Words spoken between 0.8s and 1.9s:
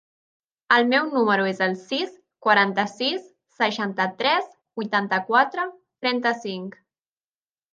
meu número es el